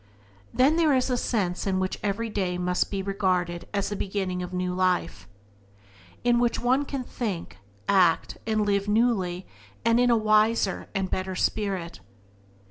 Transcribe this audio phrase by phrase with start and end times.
[0.51, 4.41] Then there is a sense in which every day may be regarded as the beginning
[4.41, 5.27] of a new life,
[6.23, 9.45] in which one can think, act, and live newly,
[9.85, 11.99] and in a wiser and better spirit.